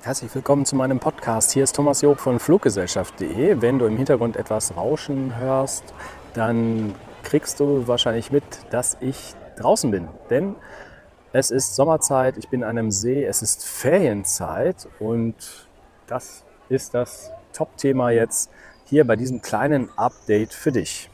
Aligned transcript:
Herzlich 0.00 0.32
willkommen 0.32 0.64
zu 0.64 0.76
meinem 0.76 1.00
Podcast. 1.00 1.50
Hier 1.50 1.64
ist 1.64 1.74
Thomas 1.74 2.02
Job 2.02 2.20
von 2.20 2.38
Fluggesellschaft.de. 2.38 3.60
Wenn 3.60 3.80
du 3.80 3.86
im 3.86 3.96
Hintergrund 3.96 4.36
etwas 4.36 4.76
Rauschen 4.76 5.36
hörst, 5.36 5.82
dann 6.34 6.94
kriegst 7.24 7.58
du 7.58 7.88
wahrscheinlich 7.88 8.30
mit, 8.30 8.44
dass 8.70 8.96
ich 9.00 9.34
draußen 9.56 9.90
bin. 9.90 10.06
Denn 10.30 10.54
es 11.32 11.50
ist 11.50 11.74
Sommerzeit, 11.74 12.38
ich 12.38 12.48
bin 12.48 12.62
an 12.62 12.78
einem 12.78 12.92
See, 12.92 13.24
es 13.24 13.42
ist 13.42 13.66
Ferienzeit 13.66 14.88
und 15.00 15.34
das 16.06 16.44
ist 16.68 16.94
das 16.94 17.32
Top-Thema 17.52 18.10
jetzt 18.10 18.52
hier 18.84 19.04
bei 19.04 19.16
diesem 19.16 19.42
kleinen 19.42 19.90
Update 19.98 20.54
für 20.54 20.70
dich. 20.70 21.10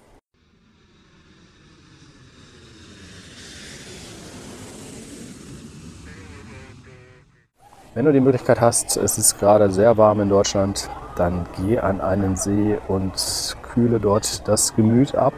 Wenn 7.95 8.06
du 8.06 8.12
die 8.12 8.18
Möglichkeit 8.18 8.61
hast, 8.61 8.96
es 8.96 9.18
ist 9.18 9.38
gerade 9.38 9.70
sehr 9.70 9.96
warm 9.96 10.20
in 10.20 10.28
Deutschland, 10.28 10.91
dann 11.14 11.46
geh 11.56 11.78
an 11.78 12.00
einen 12.00 12.34
See 12.34 12.77
und 12.88 13.56
kühle 13.62 14.00
dort 14.00 14.48
das 14.48 14.74
Gemüt 14.74 15.14
ab, 15.14 15.32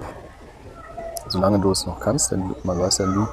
solange 1.28 1.60
du 1.60 1.70
es 1.70 1.84
noch 1.84 2.00
kannst, 2.00 2.32
denn 2.32 2.54
man 2.64 2.78
weiß 2.78 2.96
ja 2.96 3.06
nie, 3.08 3.26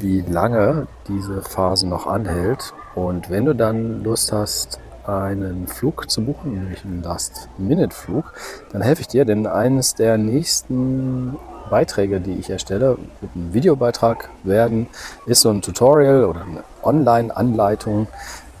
wie 0.00 0.20
lange 0.20 0.86
diese 1.08 1.40
Phase 1.40 1.88
noch 1.88 2.06
anhält. 2.06 2.74
Und 2.94 3.30
wenn 3.30 3.46
du 3.46 3.54
dann 3.54 4.04
Lust 4.04 4.32
hast, 4.32 4.80
einen 5.06 5.66
Flug 5.66 6.10
zu 6.10 6.22
buchen, 6.22 6.52
nämlich 6.52 6.84
einen 6.84 7.02
Last-Minute-Flug, 7.02 8.34
dann 8.70 8.82
helfe 8.82 9.00
ich 9.00 9.08
dir, 9.08 9.24
denn 9.24 9.46
eines 9.46 9.94
der 9.94 10.18
nächsten 10.18 11.38
Beiträge, 11.70 12.20
die 12.20 12.34
ich 12.34 12.50
erstelle, 12.50 12.98
mit 13.22 13.30
einem 13.34 13.54
Videobeitrag 13.54 14.28
werden, 14.42 14.88
ist 15.24 15.40
so 15.40 15.48
ein 15.48 15.62
Tutorial 15.62 16.24
oder 16.24 16.42
eine 16.42 16.64
Online-Anleitung, 16.82 18.08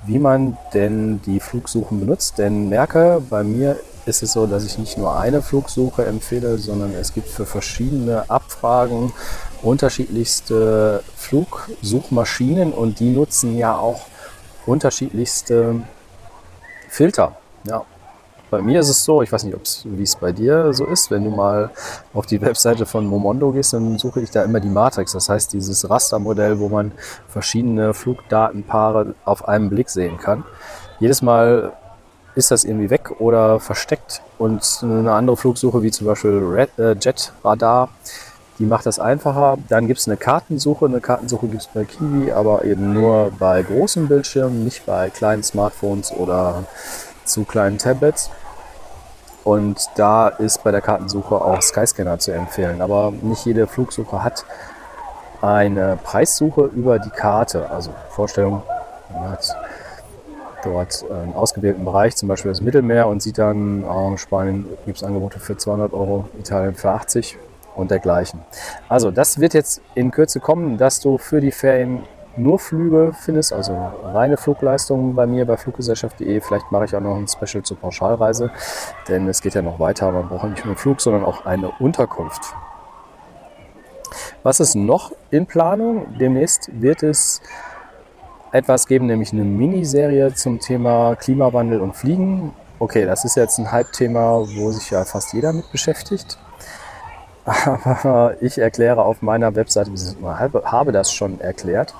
wie 0.06 0.18
man 0.18 0.56
denn 0.74 1.20
die 1.22 1.40
Flugsuchen 1.40 2.00
benutzt. 2.00 2.38
Denn 2.38 2.68
merke, 2.68 3.22
bei 3.28 3.42
mir 3.42 3.76
ist 4.06 4.22
es 4.22 4.32
so, 4.32 4.46
dass 4.46 4.64
ich 4.64 4.78
nicht 4.78 4.98
nur 4.98 5.18
eine 5.18 5.42
Flugsuche 5.42 6.04
empfehle, 6.06 6.58
sondern 6.58 6.94
es 6.94 7.12
gibt 7.12 7.28
für 7.28 7.46
verschiedene 7.46 8.28
Abfragen 8.28 9.12
unterschiedlichste 9.62 11.02
Flugsuchmaschinen 11.16 12.72
und 12.72 13.00
die 13.00 13.10
nutzen 13.10 13.56
ja 13.56 13.76
auch 13.76 14.06
unterschiedlichste 14.66 15.82
Filter. 16.88 17.36
Ja, 17.64 17.84
bei 18.50 18.60
mir 18.60 18.80
ist 18.80 18.88
es 18.88 19.04
so, 19.04 19.22
ich 19.22 19.30
weiß 19.30 19.44
nicht, 19.44 19.56
wie 19.84 20.02
es 20.02 20.16
bei 20.16 20.32
dir 20.32 20.72
so 20.72 20.84
ist, 20.86 21.10
wenn 21.10 21.24
du 21.24 21.30
mal 21.30 21.70
auf 22.12 22.26
die 22.26 22.40
Webseite 22.40 22.86
von 22.86 23.06
Momondo 23.06 23.52
gehst, 23.52 23.72
dann 23.72 23.98
suche 23.98 24.20
ich 24.20 24.30
da 24.30 24.42
immer 24.42 24.60
die 24.60 24.68
Matrix. 24.68 25.12
Das 25.12 25.28
heißt, 25.28 25.52
dieses 25.52 25.88
Rastermodell, 25.88 26.58
wo 26.58 26.68
man 26.68 26.92
verschiedene 27.28 27.94
Flugdatenpaare 27.94 29.14
auf 29.24 29.48
einen 29.48 29.70
Blick 29.70 29.88
sehen 29.88 30.18
kann. 30.18 30.44
Jedes 30.98 31.22
Mal 31.22 31.72
ist 32.34 32.50
das 32.50 32.64
irgendwie 32.64 32.90
weg 32.90 33.20
oder 33.20 33.60
versteckt 33.60 34.22
und 34.38 34.80
eine 34.82 35.12
andere 35.12 35.36
Flugsuche, 35.36 35.82
wie 35.82 35.90
zum 35.90 36.06
Beispiel 36.06 36.38
Red, 36.42 36.78
äh, 36.78 36.94
Jet 37.00 37.32
Radar, 37.44 37.88
die 38.60 38.66
macht 38.66 38.84
das 38.84 38.98
einfacher. 38.98 39.56
Dann 39.70 39.86
gibt 39.86 40.00
es 40.00 40.06
eine 40.06 40.18
Kartensuche. 40.18 40.84
Eine 40.84 41.00
Kartensuche 41.00 41.48
gibt 41.48 41.62
es 41.62 41.68
bei 41.68 41.84
Kiwi, 41.84 42.30
aber 42.30 42.64
eben 42.66 42.92
nur 42.92 43.32
bei 43.38 43.62
großen 43.62 44.06
Bildschirmen, 44.06 44.64
nicht 44.64 44.84
bei 44.84 45.08
kleinen 45.08 45.42
Smartphones 45.42 46.12
oder 46.12 46.64
zu 47.24 47.44
kleinen 47.44 47.78
Tablets. 47.78 48.30
Und 49.44 49.88
da 49.96 50.28
ist 50.28 50.62
bei 50.62 50.70
der 50.70 50.80
Kartensuche 50.80 51.34
auch 51.34 51.62
Skyscanner 51.62 52.18
zu 52.18 52.32
empfehlen. 52.32 52.82
Aber 52.82 53.12
nicht 53.22 53.46
jede 53.46 53.66
Flugsuche 53.66 54.22
hat 54.22 54.44
eine 55.40 55.98
Preissuche 56.02 56.64
über 56.64 56.98
die 56.98 57.10
Karte. 57.10 57.70
Also 57.70 57.90
Vorstellung, 58.10 58.62
man 59.12 59.30
hat 59.30 59.56
dort 60.62 61.04
einen 61.10 61.34
ausgewählten 61.34 61.84
Bereich, 61.84 62.16
zum 62.16 62.28
Beispiel 62.28 62.50
das 62.50 62.60
Mittelmeer, 62.60 63.06
und 63.06 63.22
sieht 63.22 63.38
dann, 63.38 63.84
oh, 63.84 64.16
Spanien 64.16 64.66
gibt 64.84 64.98
es 64.98 65.04
Angebote 65.04 65.40
für 65.40 65.56
200 65.56 65.92
Euro, 65.92 66.28
Italien 66.38 66.74
für 66.74 66.90
80 66.90 67.38
und 67.74 67.90
dergleichen. 67.90 68.40
Also 68.88 69.10
das 69.10 69.40
wird 69.40 69.54
jetzt 69.54 69.80
in 69.94 70.10
Kürze 70.10 70.40
kommen, 70.40 70.76
dass 70.76 71.00
du 71.00 71.16
für 71.16 71.40
die 71.40 71.52
Ferien 71.52 72.02
nur 72.36 72.58
Flüge 72.58 73.12
findest, 73.18 73.52
also 73.52 73.76
reine 74.04 74.36
Flugleistungen 74.36 75.14
bei 75.14 75.26
mir 75.26 75.46
bei 75.46 75.56
Fluggesellschaft.de. 75.56 76.40
Vielleicht 76.40 76.70
mache 76.70 76.84
ich 76.84 76.94
auch 76.94 77.00
noch 77.00 77.16
ein 77.16 77.28
Special 77.28 77.62
zur 77.62 77.76
Pauschalreise, 77.76 78.50
denn 79.08 79.28
es 79.28 79.42
geht 79.42 79.54
ja 79.54 79.62
noch 79.62 79.80
weiter. 79.80 80.10
Man 80.12 80.28
braucht 80.28 80.44
nicht 80.44 80.64
nur 80.64 80.72
einen 80.72 80.78
Flug, 80.78 81.00
sondern 81.00 81.24
auch 81.24 81.44
eine 81.46 81.70
Unterkunft. 81.78 82.54
Was 84.42 84.60
ist 84.60 84.74
noch 84.74 85.12
in 85.30 85.46
Planung? 85.46 86.18
Demnächst 86.18 86.70
wird 86.72 87.02
es 87.02 87.42
etwas 88.52 88.86
geben, 88.86 89.06
nämlich 89.06 89.32
eine 89.32 89.44
Miniserie 89.44 90.34
zum 90.34 90.58
Thema 90.58 91.14
Klimawandel 91.16 91.80
und 91.80 91.94
Fliegen. 91.94 92.52
Okay, 92.78 93.04
das 93.04 93.24
ist 93.24 93.36
jetzt 93.36 93.58
ein 93.58 93.70
Hype-Thema, 93.70 94.46
wo 94.56 94.70
sich 94.70 94.90
ja 94.90 95.04
fast 95.04 95.32
jeder 95.34 95.52
mit 95.52 95.70
beschäftigt. 95.70 96.38
Aber 97.44 98.36
ich 98.40 98.58
erkläre 98.58 99.02
auf 99.02 99.22
meiner 99.22 99.54
Webseite, 99.54 99.90
habe 100.64 100.92
das 100.92 101.12
schon 101.12 101.40
erklärt, 101.40 101.94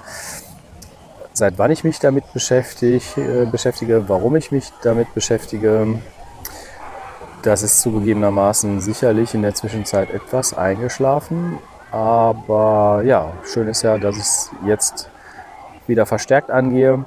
seit 1.33 1.59
wann 1.59 1.71
ich 1.71 1.85
mich 1.85 1.99
damit 1.99 2.33
beschäftige, 2.33 3.01
äh, 3.17 3.47
beschäftige 3.47 4.09
warum 4.09 4.37
ich 4.37 4.53
mich 4.53 4.73
damit 4.83 5.13
beschäftige. 5.15 5.99
Das 7.43 7.63
ist 7.63 7.81
zugegebenermaßen 7.81 8.81
sicherlich 8.83 9.35
in 9.35 9.43
der 9.43 9.55
Zwischenzeit 9.55 10.11
etwas 10.11 10.53
eingeschlafen. 10.53 11.59
Aber 11.91 13.03
ja, 13.05 13.33
schön 13.45 13.67
ist 13.69 13.83
ja, 13.83 13.99
dass 13.99 14.17
ich 14.17 14.23
es 14.23 14.51
jetzt 14.67 15.09
wieder 15.87 16.05
verstärkt 16.07 16.51
angehe. 16.51 17.05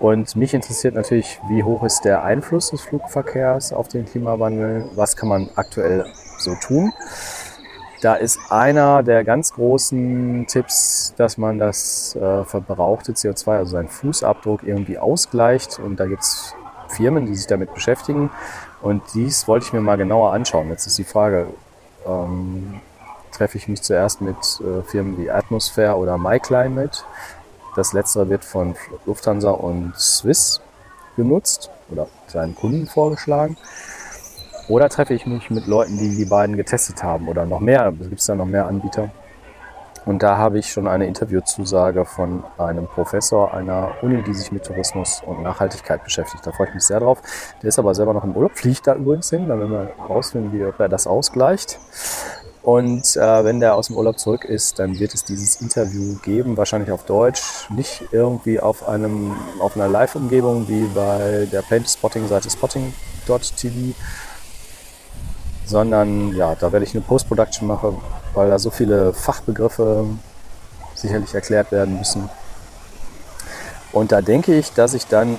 Und 0.00 0.36
mich 0.36 0.54
interessiert 0.54 0.94
natürlich, 0.94 1.40
wie 1.48 1.62
hoch 1.62 1.82
ist 1.82 2.04
der 2.04 2.22
Einfluss 2.22 2.70
des 2.70 2.82
Flugverkehrs 2.82 3.72
auf 3.72 3.88
den 3.88 4.04
Klimawandel? 4.06 4.90
Was 4.94 5.16
kann 5.16 5.28
man 5.28 5.50
aktuell 5.56 6.04
so 6.38 6.54
tun? 6.56 6.92
Da 8.00 8.14
ist 8.14 8.38
einer 8.50 9.02
der 9.02 9.24
ganz 9.24 9.52
großen 9.52 10.46
Tipps, 10.46 11.14
dass 11.16 11.36
man 11.36 11.58
das 11.58 12.14
äh, 12.14 12.44
verbrauchte 12.44 13.12
CO2, 13.12 13.56
also 13.56 13.72
seinen 13.72 13.88
Fußabdruck 13.88 14.62
irgendwie 14.62 14.98
ausgleicht. 14.98 15.80
Und 15.80 15.98
da 15.98 16.06
gibt 16.06 16.22
es 16.22 16.54
Firmen, 16.88 17.26
die 17.26 17.34
sich 17.34 17.48
damit 17.48 17.74
beschäftigen. 17.74 18.30
Und 18.80 19.02
dies 19.14 19.48
wollte 19.48 19.66
ich 19.66 19.72
mir 19.72 19.80
mal 19.80 19.96
genauer 19.96 20.32
anschauen. 20.32 20.68
Jetzt 20.68 20.86
ist 20.86 20.98
die 20.98 21.04
Frage, 21.04 21.48
ähm, 22.06 22.80
treffe 23.32 23.58
ich 23.58 23.66
mich 23.66 23.82
zuerst 23.82 24.20
mit 24.20 24.36
äh, 24.36 24.82
Firmen 24.82 25.18
wie 25.18 25.30
Atmosphere 25.30 25.96
oder 25.96 26.18
MyClimate. 26.18 27.00
Das 27.74 27.92
letztere 27.92 28.28
wird 28.28 28.44
von 28.44 28.76
Lufthansa 29.06 29.50
und 29.50 29.94
Swiss 29.96 30.60
genutzt 31.16 31.70
oder 31.90 32.06
seinen 32.28 32.54
Kunden 32.54 32.86
vorgeschlagen. 32.86 33.56
Oder 34.68 34.88
treffe 34.88 35.14
ich 35.14 35.26
mich 35.26 35.50
mit 35.50 35.66
Leuten, 35.66 35.96
die 35.98 36.14
die 36.14 36.26
beiden 36.26 36.56
getestet 36.56 37.02
haben 37.02 37.28
oder 37.28 37.46
noch 37.46 37.60
mehr. 37.60 37.92
Es 38.00 38.08
gibt 38.08 38.26
ja 38.26 38.34
noch 38.34 38.46
mehr 38.46 38.66
Anbieter. 38.66 39.10
Und 40.04 40.22
da 40.22 40.38
habe 40.38 40.58
ich 40.58 40.72
schon 40.72 40.86
eine 40.86 41.06
Interviewzusage 41.06 42.04
von 42.04 42.42
einem 42.56 42.86
Professor 42.86 43.52
einer 43.52 43.90
Uni, 44.00 44.22
die 44.22 44.32
sich 44.32 44.50
mit 44.52 44.64
Tourismus 44.64 45.22
und 45.26 45.42
Nachhaltigkeit 45.42 46.02
beschäftigt. 46.02 46.46
Da 46.46 46.52
freue 46.52 46.68
ich 46.68 46.74
mich 46.74 46.84
sehr 46.84 47.00
drauf. 47.00 47.20
Der 47.62 47.68
ist 47.68 47.78
aber 47.78 47.94
selber 47.94 48.14
noch 48.14 48.24
im 48.24 48.34
Urlaub, 48.34 48.52
fliegt 48.56 48.86
da 48.86 48.94
übrigens 48.94 49.28
hin. 49.30 49.48
Dann 49.48 49.58
werden 49.60 49.72
wir 49.72 49.90
rausfinden, 50.08 50.52
wie 50.52 50.60
er 50.60 50.88
das 50.88 51.06
ausgleicht. 51.06 51.78
Und 52.62 53.16
äh, 53.16 53.44
wenn 53.44 53.60
der 53.60 53.74
aus 53.74 53.86
dem 53.86 53.96
Urlaub 53.96 54.18
zurück 54.18 54.44
ist, 54.44 54.78
dann 54.78 54.98
wird 54.98 55.14
es 55.14 55.24
dieses 55.24 55.60
Interview 55.60 56.16
geben, 56.22 56.56
wahrscheinlich 56.56 56.90
auf 56.90 57.04
Deutsch, 57.04 57.68
nicht 57.70 58.02
irgendwie 58.10 58.60
auf 58.60 58.88
einem 58.88 59.36
auf 59.60 59.76
einer 59.76 59.88
Live-Umgebung 59.88 60.68
wie 60.68 60.84
bei 60.94 61.48
der 61.50 61.62
Plane-Spotting-Seite 61.62 62.50
spotting.tv, 62.50 63.94
sondern 65.68 66.34
ja, 66.34 66.54
da 66.54 66.72
werde 66.72 66.86
ich 66.86 66.94
eine 66.94 67.02
Post-Production 67.02 67.68
machen, 67.68 68.00
weil 68.32 68.48
da 68.48 68.58
so 68.58 68.70
viele 68.70 69.12
Fachbegriffe 69.12 70.06
sicherlich 70.94 71.34
erklärt 71.34 71.70
werden 71.72 71.98
müssen. 71.98 72.30
Und 73.92 74.12
da 74.12 74.22
denke 74.22 74.54
ich, 74.54 74.72
dass 74.72 74.94
ich 74.94 75.06
dann 75.06 75.38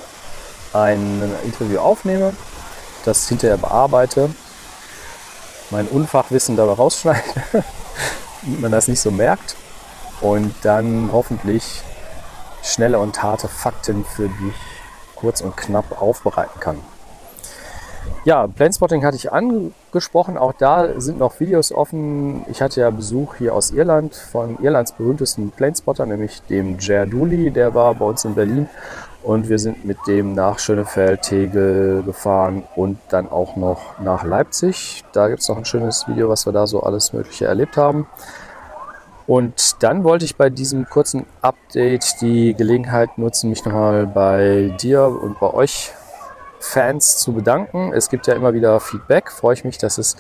ein 0.73 1.21
Interview 1.44 1.80
aufnehme, 1.80 2.33
das 3.06 3.27
hinterher 3.27 3.57
bearbeite, 3.57 4.30
mein 5.71 5.88
Unfachwissen 5.88 6.56
dabei 6.56 6.74
rausschneide, 6.74 7.24
damit 8.42 8.62
man 8.62 8.71
das 8.71 8.88
nicht 8.88 9.01
so 9.01 9.09
merkt 9.09 9.56
und 10.21 10.53
dann 10.62 11.09
hoffentlich 11.12 11.81
schnelle 12.62 13.00
und 13.00 13.24
harte 13.24 13.48
Fakten 13.48 14.06
für 14.06 14.30
dich 14.30 14.56
kurz 15.15 15.42
und 15.42 15.57
knapp 15.57 16.01
aufbereiten 16.01 16.59
kann. 16.59 16.80
Ja, 18.25 18.47
Planespotting 18.47 19.03
hatte 19.06 19.15
ich 19.15 19.31
angesprochen. 19.31 20.38
Auch 20.38 20.53
da 20.53 21.00
sind 21.00 21.19
noch 21.19 21.39
Videos 21.39 21.71
offen. 21.71 22.45
Ich 22.51 22.61
hatte 22.61 22.81
ja 22.81 22.89
Besuch 22.89 23.35
hier 23.35 23.56
aus 23.56 23.71
Irland 23.71 24.13
von 24.13 24.57
Irlands 24.61 24.91
berühmtesten 24.91 25.51
Planespotter, 25.51 26.06
nämlich 26.06 26.41
dem 26.44 26.77
Jer 26.79 27.06
Dooley. 27.06 27.51
Der 27.51 27.73
war 27.73 27.95
bei 27.95 28.06
uns 28.06 28.25
in 28.25 28.35
Berlin. 28.35 28.69
Und 29.23 29.50
wir 29.50 29.59
sind 29.59 29.85
mit 29.85 29.97
dem 30.07 30.33
nach 30.33 30.59
Schönefeld, 30.59 31.23
Tegel 31.23 32.03
gefahren 32.03 32.63
und 32.75 33.00
dann 33.09 33.29
auch 33.29 33.56
noch 33.56 34.00
nach 34.00 34.23
Leipzig. 34.23 35.03
Da 35.12 35.27
gibt 35.27 35.41
es 35.41 35.50
noch 35.50 35.57
ein 35.57 35.65
schönes 35.65 36.07
Video, 36.07 36.29
was 36.29 36.45
wir 36.45 36.53
da 36.53 36.67
so 36.67 36.81
alles 36.83 37.12
Mögliche 37.12 37.45
erlebt 37.45 37.77
haben. 37.77 38.07
Und 39.27 39.83
dann 39.83 40.03
wollte 40.03 40.25
ich 40.25 40.38
bei 40.38 40.50
diesem 40.50 40.89
kurzen 40.89 41.25
Update 41.41 42.21
die 42.21 42.55
Gelegenheit 42.55 43.17
nutzen, 43.17 43.51
mich 43.51 43.63
nochmal 43.63 44.07
bei 44.07 44.73
dir 44.81 45.05
und 45.05 45.39
bei 45.39 45.53
euch 45.53 45.94
Fans 46.59 47.17
zu 47.17 47.33
bedanken. 47.33 47.91
Es 47.94 48.09
gibt 48.09 48.27
ja 48.27 48.33
immer 48.33 48.53
wieder 48.53 48.79
Feedback. 48.79 49.31
Freue 49.31 49.53
ich 49.53 49.63
mich, 49.63 49.77
dass 49.77 49.97
es 49.97 50.17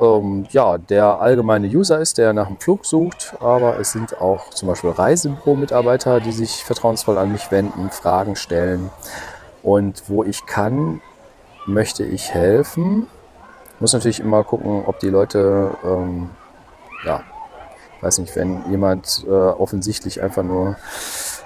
ähm, 0.00 0.46
ja, 0.50 0.78
der 0.78 1.20
allgemeine 1.20 1.68
User 1.68 2.00
ist, 2.00 2.18
der 2.18 2.32
nach 2.32 2.48
einem 2.48 2.58
Flug 2.58 2.84
sucht. 2.84 3.34
Aber 3.40 3.78
es 3.78 3.92
sind 3.92 4.20
auch 4.20 4.50
zum 4.50 4.68
Beispiel 4.68 4.90
Reisebüro-Mitarbeiter, 4.90 6.20
die 6.20 6.32
sich 6.32 6.64
vertrauensvoll 6.64 7.18
an 7.18 7.32
mich 7.32 7.50
wenden, 7.50 7.90
Fragen 7.90 8.36
stellen. 8.36 8.90
Und 9.62 10.04
wo 10.08 10.24
ich 10.24 10.44
kann, 10.46 11.00
möchte 11.66 12.04
ich 12.04 12.34
helfen. 12.34 13.06
Muss 13.78 13.92
natürlich 13.92 14.20
immer 14.20 14.44
gucken, 14.44 14.84
ob 14.86 14.98
die 14.98 15.08
Leute, 15.08 15.70
ähm, 15.84 16.30
ja, 17.04 17.22
weiß 18.00 18.18
nicht, 18.18 18.34
wenn 18.34 18.68
jemand 18.70 19.24
äh, 19.26 19.30
offensichtlich 19.30 20.22
einfach 20.22 20.42
nur 20.42 20.76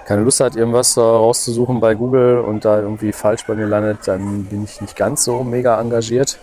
keine 0.07 0.21
Lust 0.21 0.39
hat, 0.39 0.55
irgendwas 0.55 0.97
rauszusuchen 0.97 1.81
bei 1.81 1.93
Google 1.93 2.39
und 2.39 2.63
da 2.63 2.79
irgendwie 2.79 3.11
falsch 3.11 3.45
bei 3.45 3.55
mir 3.55 3.67
landet, 3.67 3.99
dann 4.05 4.45
bin 4.45 4.63
ich 4.63 4.79
nicht 4.79 4.95
ganz 4.95 5.25
so 5.25 5.43
mega 5.43 5.79
engagiert 5.81 6.39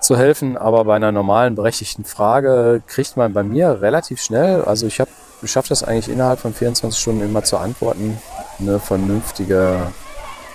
zu 0.00 0.16
helfen. 0.16 0.56
Aber 0.56 0.84
bei 0.84 0.94
einer 0.94 1.10
normalen 1.10 1.56
berechtigten 1.56 2.04
Frage 2.04 2.80
kriegt 2.86 3.16
man 3.16 3.32
bei 3.32 3.42
mir 3.42 3.82
relativ 3.82 4.20
schnell, 4.22 4.62
also 4.62 4.86
ich 4.86 5.00
habe 5.00 5.10
schaffe 5.44 5.68
das 5.68 5.84
eigentlich 5.84 6.08
innerhalb 6.08 6.40
von 6.40 6.52
24 6.52 7.00
Stunden 7.00 7.22
immer 7.22 7.44
zu 7.44 7.58
antworten, 7.58 8.18
eine 8.58 8.80
vernünftige 8.80 9.92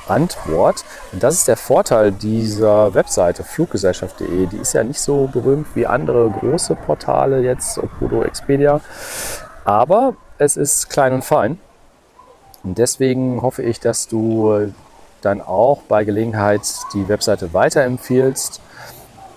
Antwort. 0.08 0.84
Und 1.12 1.24
das 1.24 1.36
ist 1.36 1.48
der 1.48 1.58
Vorteil 1.58 2.12
dieser 2.12 2.94
Webseite 2.94 3.44
fluggesellschaft.de. 3.44 4.48
Die 4.48 4.58
ist 4.58 4.74
ja 4.74 4.84
nicht 4.84 5.00
so 5.00 5.28
berühmt 5.32 5.68
wie 5.76 5.88
andere 5.88 6.30
große 6.30 6.76
Portale 6.76 7.40
jetzt, 7.42 7.78
Opodo, 7.78 8.24
Expedia. 8.24 8.82
Aber 9.64 10.16
es 10.38 10.58
ist 10.58 10.90
klein 10.90 11.14
und 11.14 11.24
fein. 11.24 11.60
Und 12.64 12.78
deswegen 12.78 13.42
hoffe 13.42 13.64
ich, 13.64 13.80
dass 13.80 14.08
du 14.08 14.72
dann 15.22 15.42
auch 15.42 15.82
bei 15.84 16.04
Gelegenheit 16.04 16.62
die 16.94 17.08
Webseite 17.08 17.54
weiterempfiehlst 17.54 18.62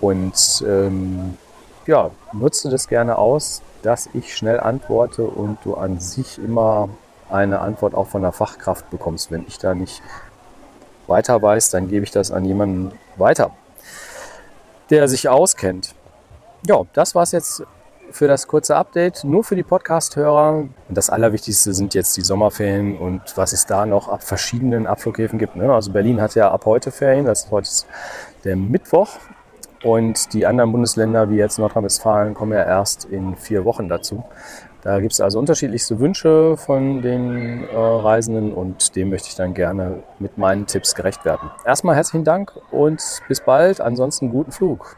und 0.01 0.63
ähm, 0.67 1.37
ja, 1.85 2.11
nutze 2.33 2.69
das 2.69 2.87
gerne 2.87 3.17
aus, 3.17 3.61
dass 3.83 4.09
ich 4.13 4.35
schnell 4.35 4.59
antworte 4.59 5.23
und 5.23 5.57
du 5.63 5.75
an 5.75 5.99
sich 5.99 6.37
immer 6.37 6.89
eine 7.29 7.59
Antwort 7.59 7.95
auch 7.95 8.07
von 8.07 8.21
der 8.21 8.31
Fachkraft 8.31 8.89
bekommst. 8.89 9.31
Wenn 9.31 9.45
ich 9.47 9.57
da 9.57 9.73
nicht 9.73 10.01
weiter 11.07 11.41
weiß, 11.41 11.69
dann 11.69 11.87
gebe 11.87 12.03
ich 12.03 12.11
das 12.11 12.31
an 12.31 12.45
jemanden 12.45 12.91
weiter, 13.15 13.51
der 14.89 15.07
sich 15.07 15.29
auskennt. 15.29 15.95
Ja, 16.65 16.83
das 16.93 17.15
war 17.15 17.23
es 17.23 17.31
jetzt 17.31 17.63
für 18.11 18.27
das 18.27 18.47
kurze 18.47 18.75
Update, 18.75 19.23
nur 19.23 19.43
für 19.43 19.55
die 19.55 19.63
Podcast-Hörer. 19.63 20.55
Und 20.55 20.71
das 20.89 21.09
Allerwichtigste 21.09 21.73
sind 21.73 21.93
jetzt 21.93 22.15
die 22.17 22.21
Sommerferien 22.21 22.97
und 22.97 23.21
was 23.35 23.53
es 23.53 23.65
da 23.65 23.85
noch 23.85 24.07
ab 24.07 24.23
verschiedenen 24.23 24.87
Abflughäfen 24.87 25.39
gibt. 25.39 25.55
Ne? 25.55 25.71
Also 25.71 25.91
Berlin 25.91 26.21
hat 26.21 26.35
ja 26.35 26.51
ab 26.51 26.65
heute 26.65 26.91
Ferien, 26.91 27.25
das 27.25 27.45
ist 27.45 27.51
heute 27.51 27.69
der 28.43 28.55
Mittwoch. 28.55 29.09
Und 29.83 30.33
die 30.33 30.45
anderen 30.45 30.71
Bundesländer, 30.71 31.29
wie 31.29 31.35
jetzt 31.35 31.59
Nordrhein-Westfalen, 31.59 32.33
kommen 32.33 32.53
ja 32.53 32.63
erst 32.63 33.05
in 33.05 33.35
vier 33.35 33.63
Wochen 33.63 33.87
dazu. 33.87 34.23
Da 34.81 34.99
gibt 34.99 35.13
es 35.13 35.21
also 35.21 35.39
unterschiedlichste 35.39 35.99
Wünsche 35.99 36.55
von 36.57 37.01
den 37.01 37.67
äh, 37.67 37.75
Reisenden 37.75 38.53
und 38.53 38.95
dem 38.95 39.09
möchte 39.09 39.27
ich 39.27 39.35
dann 39.35 39.53
gerne 39.53 40.03
mit 40.19 40.37
meinen 40.37 40.65
Tipps 40.65 40.95
gerecht 40.95 41.25
werden. 41.25 41.51
Erstmal 41.65 41.95
herzlichen 41.95 42.23
Dank 42.23 42.53
und 42.71 43.01
bis 43.27 43.41
bald. 43.41 43.81
Ansonsten 43.81 44.29
guten 44.29 44.51
Flug. 44.51 44.95